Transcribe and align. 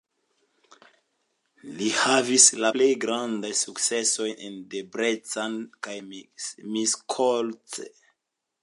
Li 1.81 1.89
havis 1.97 2.47
la 2.63 2.71
plej 2.77 2.89
grandajn 3.05 3.59
sukcesojn 3.61 4.43
en 4.49 4.59
Debrecen 4.73 5.63
kaj 5.89 6.01
Miskolc. 6.09 7.83